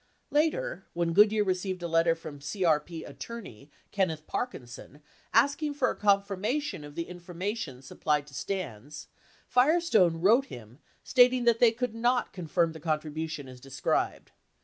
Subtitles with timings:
[0.31, 5.95] 60 Later, when Goodyear received a letter from CRP attorney Kenneth Parkinson asking for a
[5.95, 9.09] confirmation of the information supplied to Stans,
[9.47, 14.31] Firestone wrote him stating that they could not confirm the contribution as described.